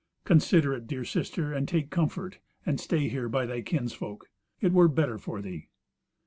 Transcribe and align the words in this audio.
Consider 0.25 0.73
it, 0.73 0.87
dear 0.87 1.05
sister, 1.05 1.53
and 1.53 1.67
take 1.67 1.91
comfort 1.91 2.39
and 2.65 2.79
stay 2.79 3.07
here 3.07 3.29
by 3.29 3.45
thy 3.45 3.61
kinsfolk. 3.61 4.31
It 4.59 4.73
were 4.73 4.87
better 4.87 5.19
for 5.19 5.43
thee." 5.43 5.67